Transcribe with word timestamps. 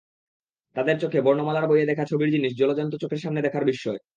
তাদের 0.75 0.95
চোখে 0.99 1.19
বর্ণমালার 1.21 1.65
বইয়ে 1.67 1.89
দেখা 1.89 2.03
ছবির 2.05 2.29
জিনিস 2.31 2.51
জলজ্যান্ত 2.57 2.93
চোখের 2.95 3.23
সামনে 3.23 3.41
দেখার 3.41 3.63
বিস্ময়। 3.65 3.99